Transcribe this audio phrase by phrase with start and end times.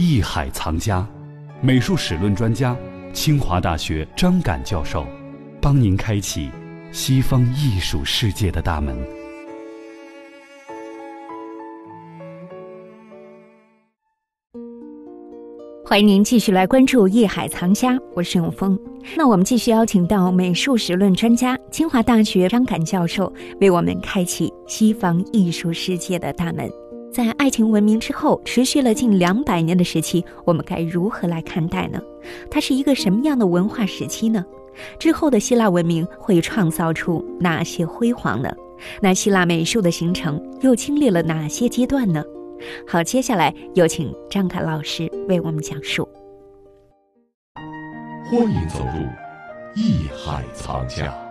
[0.00, 1.06] 艺海藏家，
[1.60, 2.74] 美术史论专家，
[3.12, 5.06] 清华大学张敢教授，
[5.60, 6.50] 帮您开启
[6.90, 8.96] 西方艺术世界的大门。
[15.84, 18.78] 欢迎您继续来关注《艺海藏家》，我是永峰。
[19.18, 23.30] 那我们继续邀请到美术史论专家、清华大学张敢教授，
[23.60, 26.79] 为我们开启西方艺术世界的大门。
[27.12, 32.00] 在爱情文明之后，持续了近两百年的时期，我们该如何来看待呢？
[32.48, 34.44] 它是一个什么样的文化时期呢？
[34.98, 38.48] 之后的希腊文明会创造出哪些辉煌呢？
[39.02, 42.22] 那希腊美术的形成又经历了哪些阶段呢？
[42.86, 46.08] 好，接下来有请张凯老师为我们讲述。
[48.30, 49.02] 欢迎走入
[49.74, 51.29] 艺海藏家。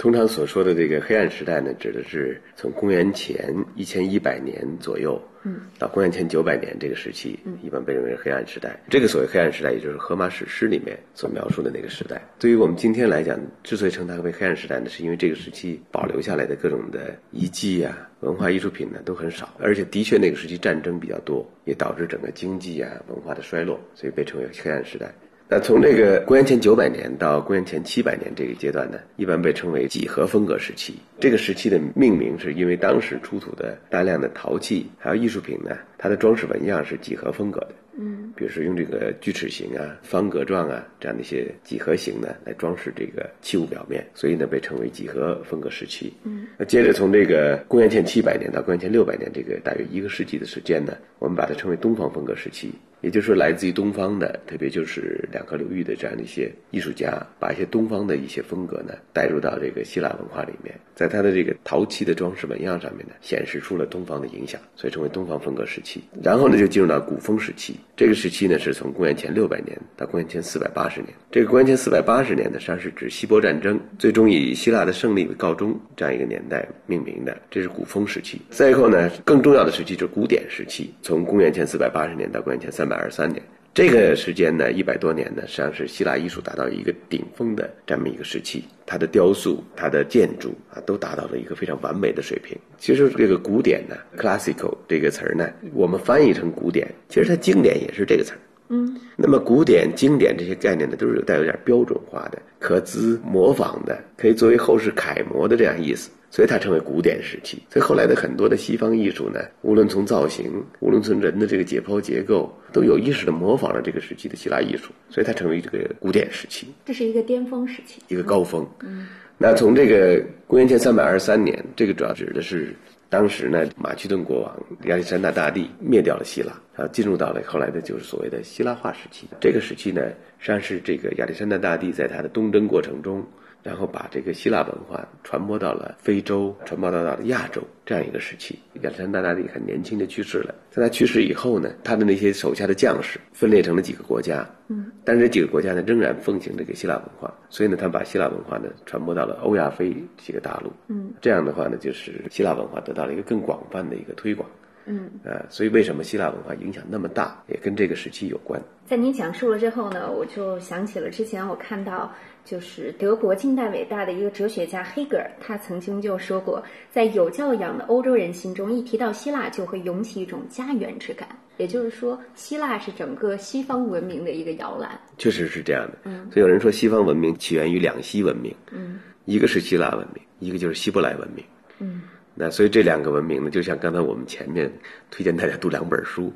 [0.00, 8.80] 通常所说的这个黑暗时代呢，指的是从公元前一千一百年左右，嗯，到公元前九百年这个时期，一般被认为是黑暗时代。
[8.88, 12.18] 这个所谓黑暗时代，也就是荷马史诗里面所描述的那个时代。
[12.38, 25.12] 对于我们今天来讲，之所以称它为黑暗时代呢，是因为这个时期保留下来的各种的遗迹啊、文化艺术品呢都很少，而且的确那个时期战争比较多，也导致整个经济啊、文化的衰落，所以被称为黑暗时代。
[25.52, 30.94] 那从这个公元前九百年到公元前七百年这个阶段呢，一般被称为几何风格时期。
[31.18, 37.74] 这个时期的命名是因为当时出土的大量的陶器还有艺术品呢，它的装饰纹样是几何风格的。
[37.98, 46.12] 嗯，比如说用这个锯齿形啊、方格状啊这样的一些几何形呢来装饰这个器物表面，所以呢被称为几何风格时期。
[46.22, 52.70] 嗯，那接着从这个公元前七百年到公元前六百年这个大约一个世纪的时间呢，我们把它称为东方风格时期。
[53.00, 66.02] 也就是说，来自于东方的，特别就是两河流域的这样的一些艺术家，把一些东方的一些风格呢带入到这个希腊文化里面，在它的这个陶器的装饰纹样上面呢，显示出了东方的影响，所以称为东方风格时期。
[66.22, 67.74] 然后呢，就进入到古风时期。
[67.96, 71.14] 这个时期呢，是从公元前六百年到公元前四百八十年。
[71.30, 78.38] 这个公元前四百八十年呢，实际上是指希波战争最终以希腊的胜利为告终这样一个年代命名的，这是古风时期。
[78.50, 82.89] 再以后呢，更重要的时期就是古典时期，从公元前四百八十年到公元前三。
[82.90, 83.40] 百二十三年，
[83.72, 88.64] 这个时间呢，一百多年呢，实际上是希腊艺术达到一个顶峰的这么一个时期。
[88.84, 92.58] 它的雕塑、它的建筑啊，都达到了一个非常完美的水平。
[92.76, 98.38] 其实这个古典呢，classical 这个词儿呢，我们翻译成古典，其实它经典也是这个词儿。
[98.72, 106.10] 嗯，那么古典、经典这些概念呢，都是带有点标准化的、可资模仿的，可以作为后世楷模的这样意思。
[106.30, 107.60] 所以它称为古典时期。
[107.68, 114.92] 所以后来的很多的西方艺术呢，无论从造型，无论从人的这个解剖结构，都有意识的模仿了这个时期的希腊艺术。
[115.08, 116.68] 所以它成为这个古典时期。
[116.86, 118.66] 这是一个巅峰时期，一个高峰。
[118.82, 122.72] 嗯，那从这个公元前三百二十三年，这个主要指的是
[123.08, 129.26] 当时呢，马其顿国王亚历山大大帝灭掉了希腊，啊，进入到了后来的就是所谓的希腊化时期。
[129.40, 130.00] 这个时期呢，
[130.38, 133.26] 实际上是这个亚历山大大帝在他的东征过程中。
[133.62, 138.58] 然后把这个希腊文化传播到了非洲，传播到到了亚洲这样一个时期。
[138.82, 154.48] 亚历山大大帝很年轻的去世了，在他去世以后呢，他的那些手下的将士分裂成了几个国家，嗯，但是这几个国家呢仍然奉行这个希腊文化，所以呢，他把希腊文化呢传播到了欧亚非几个大陆，嗯，这样的话呢，就是希腊文化得到了一个更广泛的一个推广。
[154.86, 158.60] 嗯，呃，所以为什么希腊文化影响那么大，也跟这个时期有关。
[158.86, 162.10] 在您讲述了之后呢，我就想起了之前我看到，
[162.44, 171.28] 就是德国近代伟大的一个哲学家黑格尔，他曾经就说过，在有教养的欧洲人心中，一提到希腊就会涌起一种家园之感。
[171.58, 174.98] 也就是说，希腊是整个西方文明的一个摇篮。
[175.18, 175.98] 确实是这样的。
[176.04, 178.54] 嗯，所以有人说，西方文明起源于两西文明。
[178.72, 181.44] 嗯，一个是希腊文明，一个就是希伯来文明。
[181.78, 182.02] 嗯。
[182.34, 184.72] 那所以这两个文明呢，就像刚才我们前面
[185.10, 186.32] 推荐大家读两本书，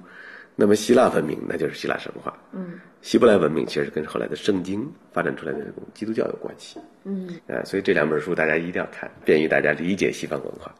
[0.56, 10.72] 那么希腊文明那就是希腊神话，嗯，希伯来文明其实跟后来的圣经发展出来的这种基督教有关系，嗯，啊，所以这两本书大家一定要看，便于大家理解西方文化。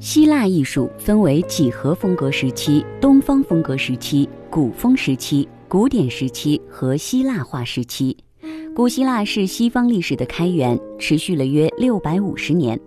[0.00, 8.16] 希腊艺术分为几何风格时期、东方风格时期、古风时期、古典时期和希腊化时期。
[8.74, 12.80] 古希腊是西方历史的开源，持续了约六百五十年，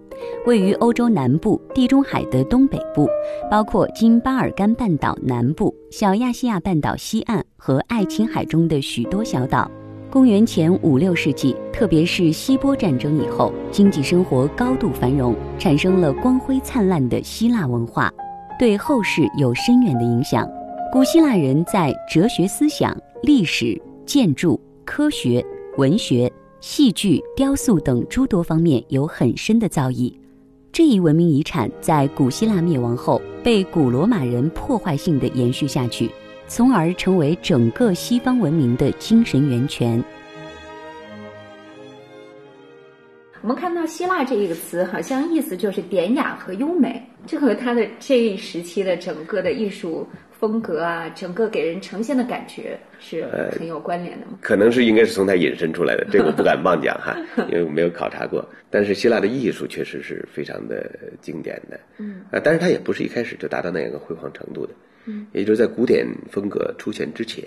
[0.46, 3.08] 位于欧洲南部、地中海的东北部，
[3.50, 9.70] 包括今巴尔干半岛南部、小亚细亚半岛西岸和爱琴海中的许多小岛。
[10.10, 18.12] 公元前五六世纪，特别是希波战争以后，经济生活高度繁荣，产生了光辉灿烂的希腊文化，
[18.58, 20.50] 对后世有深远的影响。
[20.92, 25.46] 古希腊人在哲学思想、历史、建筑、科学。
[25.78, 26.32] 文学、
[26.68, 30.12] 戏剧、雕塑等诸多方面有很深的造诣，
[30.72, 36.10] 这一文明遗产在古希腊灭亡后，被古罗马人破坏性的延续下去，
[36.48, 40.04] 从而成为整个西方文明的精神源泉。
[43.44, 50.08] 我们看到“希腊”这一个词，好像意思就是典雅和优美，这和它的这一时期的整个的艺术
[50.40, 53.26] 风格啊，整个给人呈现的感觉是
[53.58, 54.34] 很有关联的吗？
[54.42, 57.16] 可能是应该是从它引申出来的，这个我不敢妄讲哈，
[57.50, 58.46] 因为我没有考察过。
[58.70, 60.90] 但是希腊的艺术确实是非常的
[61.22, 64.74] 经典的，嗯啊，但是它也不是一开始就达到那样一个辉煌程度的，
[65.06, 67.44] 嗯，也就是在古典风格出现之前，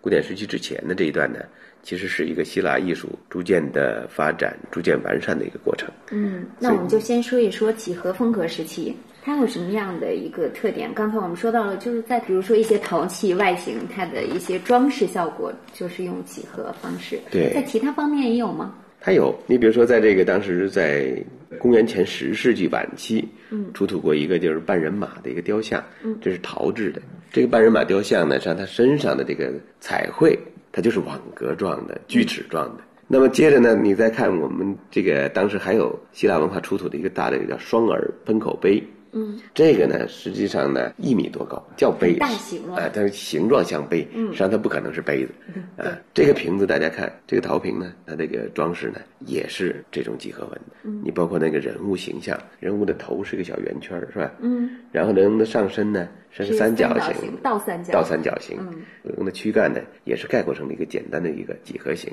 [0.00, 1.38] 古典时期之前的这一段呢。
[1.84, 5.90] 其实是一个希腊艺术逐渐的发展、逐渐完善的一个过程。
[6.12, 10.92] 嗯，那我们就先说一说几何风格时期，它有什么样的一个特点？
[10.92, 17.18] 刚才我们说到了，就是在比如说一些陶器外形，它的一些装饰效果就是用几何方式。
[17.30, 18.74] 对，在其他方面也有吗？
[19.00, 21.16] 它有，你比如说，在这个当时在
[21.58, 27.00] 公元前十世纪晚期，嗯，出土过一个就是半人马的一个雕像，嗯，这是陶制的。
[27.30, 30.38] 这个半人马雕像呢，像它身上的这个彩绘。
[30.74, 32.82] 它就是网格状的、锯齿状的。
[33.06, 38.82] 那么接着呢，你再看我们这个当时还有希腊文化出土的一个大的叫双耳喷口杯。
[39.12, 45.32] 嗯，这个呢，实际上呢，一米多高，叫杯，大型了，啊，它形状像杯，实际上它不可能是杯子，
[45.76, 50.60] 啊，这个瓶子大家看，这个陶瓶呢，它这个装饰呢，也是这种几何纹。
[50.84, 54.32] 嗯，你包括那个人物形象，人物的头是个小圆圈，是吧？
[54.40, 58.56] 嗯，然后人物的上身呢是个三角形，倒三角，倒三角形，
[59.02, 62.10] 人物的躯干呢也是概括成了一个简单的一个几何形。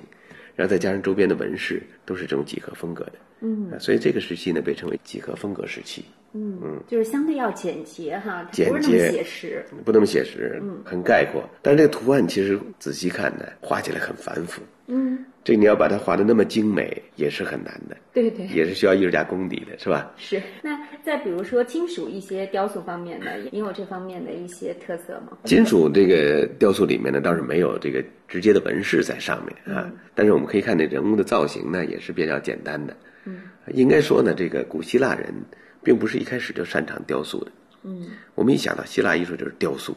[0.60, 6.04] 然后再加上周边的纹饰，都是这种几何风格的，嗯，所以这个时期呢被称为几何风格时期，
[6.34, 11.42] 嗯嗯，就是相对要简洁哈，简洁写实，不那么写实，嗯，很概括。
[11.62, 15.24] 但是这个图案其实仔细看呢，画起来很繁复，嗯。
[15.42, 17.96] 这你要把它画的那么精美，也是很难的。
[18.14, 20.12] 对对，也是需要艺术家功底的，是吧？
[20.18, 20.40] 是。
[20.62, 25.38] 那再比如说金属一些雕塑方面呢，也有这方面的一些特色吗？
[25.46, 29.92] 金属这个雕塑里面呢，倒是没有这个直接的纹饰在上面啊。
[30.14, 32.96] 但是我们可以看那人物的造型呢，也是比较简单的。
[33.26, 33.42] 嗯。
[33.74, 35.34] 应该说呢，这个古希腊人
[35.84, 37.52] 并不是一开始就擅长雕塑的。
[37.84, 38.08] 嗯。
[38.36, 39.96] 我们一想到希腊艺术就是雕塑。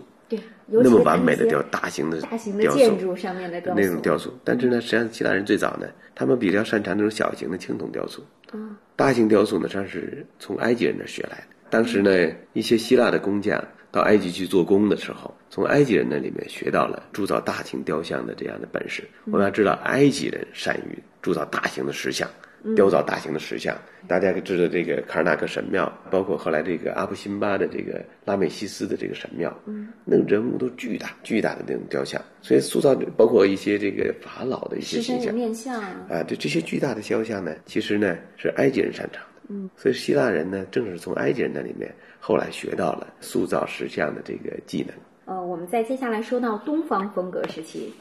[0.66, 8.24] 那么完美的雕大型的大型的建筑上面的那种雕塑，但是呢，实际上其他人最早呢，他们比较擅长那种小型的青铜雕塑。
[8.52, 11.61] 嗯，大型雕塑呢，实际上是从埃及人那学来的。
[11.72, 19.02] 当时呢，一些希腊的工匠到埃及去做工的时候，从埃及人那里面学到了铸造大型雕像的这样的本事。
[19.24, 22.28] 我们要知道，埃及人善于铸造大型的石像。
[22.76, 23.76] 雕造大型的石像，
[24.06, 35.34] 大家知道这个卡尔纳克神庙，包括后来这个阿布辛巴的这个拉美西斯的这个神庙，嗯，那个人物都巨大、巨大的那种雕像，所以塑造包括一些这个法老的一些形象。
[35.34, 35.74] 面相。
[35.82, 39.20] 啊，对这些巨大的肖像呢，其实呢是埃及人擅长。
[39.24, 44.94] 的，嗯，所以希腊人呢正是从埃及人那里面后来学到了塑造石像的这个技能。
[45.24, 47.92] 呃，我们再接下来说到东方风格时期，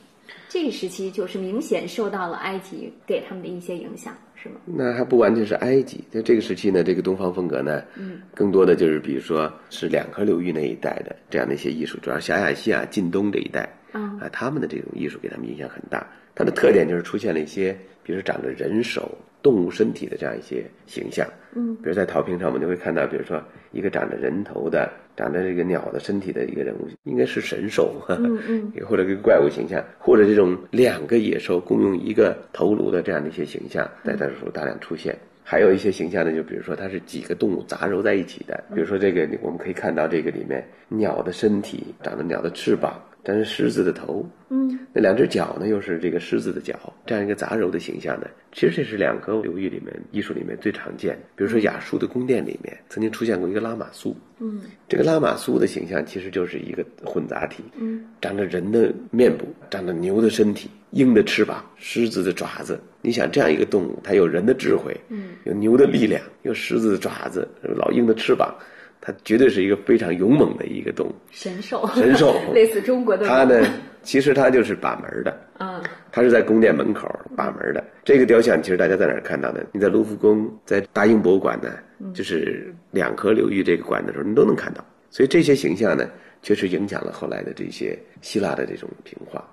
[0.50, 4.16] 这个时期就是明显受到了埃及给他们的一些影响。
[4.44, 16.08] 是吗那还不完全是埃及，在这个时期呢，这个东方风格呢，嗯，更多的就是比如说是两河流域那一带的这样的一些艺术，主要是小亚细亚、近东这一带，啊，他们的这种艺术给他们影响很大。
[16.34, 23.42] 它的特点就是出现了一些，比如长着人手、动物身体的这样一些形象，嗯，比如在陶瓶上，我们就会看到，比如说
[23.72, 24.92] 一个长着人头的。
[25.14, 35.16] 长着这个鸟的身体的一个人物，应该是神兽， 嗯嗯，或者个怪物形象，或者这种两个野兽共用一个头颅的这样的一些形象，在当时候大量出现。
[35.44, 43.00] 还有一些形象呢，就比如说它是几个动物杂糅在一起的，比如说这个我们可以看到这个里面鸟的身体长着鸟的翅膀。
[43.24, 46.76] 但是狮子的头，嗯，那两只脚呢，又是这个狮子的脚，
[47.06, 51.16] 这样一个杂糅的形象呢，其实这是两河流域里面艺术里面最常见。
[51.36, 62.80] 比如说亚述的宫殿里面曾经出现过一个拉玛苏，嗯，这个拉玛苏的形象其实就是一个混杂体，嗯，长着人的面部，长着牛的身体，鹰的翅膀，狮子的爪子。
[63.04, 68.56] 你想这样一个动物，它有人的智慧，嗯，有牛的力量，有狮子的爪子，老鹰的翅膀。
[69.02, 73.28] 它绝对是一个非常勇猛的一个动物，神兽，神兽， 类似中国的。
[73.28, 73.68] 它呢，
[74.04, 75.82] 其实它就是把门的，嗯，
[76.12, 77.84] 它是在宫殿门口把门的。
[78.06, 79.66] 这个雕像其实大家在哪儿看到的？
[79.72, 81.74] 你在卢浮宫，在大英博物馆呢，
[82.14, 84.86] 就是两河流域这个馆的时候，你都能看到。
[85.10, 86.08] 所以这些形象呢，
[86.44, 89.44] 确实影响了后来的这些希腊的这种平画。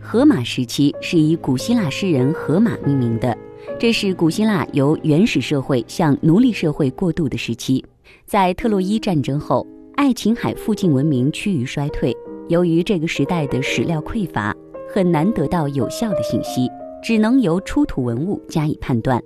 [0.00, 3.36] 荷马时期是以古希腊诗人荷马命名的。
[3.78, 7.84] 这是古希腊由原始社会向奴隶社会过渡的时期。
[8.24, 12.16] 在特洛伊战争后，爱琴海附近文明趋于衰退。
[12.48, 14.54] 由于这个时代的史料匮乏，
[14.94, 16.68] 很难得到有效的信息，
[17.02, 19.20] 只能由出土文物加以判断。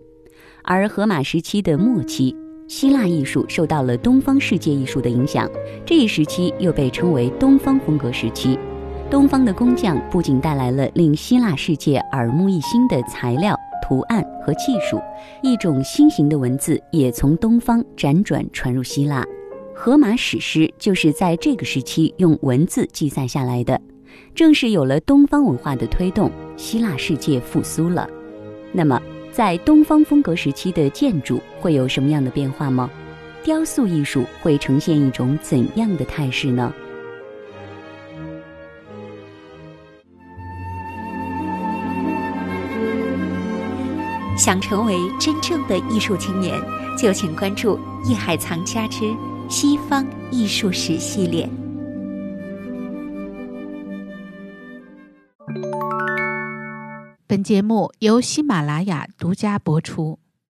[0.63, 2.35] 而荷马时期的末期，
[2.67, 5.47] 希腊艺术受到了东方世界艺术的影响，
[5.85, 8.59] 这一时期又被称为东方风格时期。
[9.09, 15.01] 东方的工匠不仅带来了令希腊世界耳目一新的材料、图案和技术，
[15.45, 19.25] 一种新型的文字也从东方辗转传入希腊。
[19.73, 23.81] 荷马史诗就是在这个时期用文字记载下来的。
[24.35, 28.09] 正是有了东方文化的推动，希腊世界复苏了。
[28.73, 29.01] 那么，
[29.31, 32.91] 在东方风格时期的建筑会有什么样的变化吗？
[33.45, 36.75] 雕塑艺术会呈现一种怎样的态势呢？
[44.37, 46.61] 想成为真正的艺术青年，
[46.97, 47.79] 就请关注
[48.09, 49.17] 《艺海藏家之
[49.49, 51.49] 西方艺术史》系列。
[57.27, 60.19] 本节目由喜马拉雅独家播出。